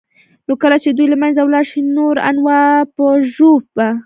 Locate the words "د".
2.97-2.97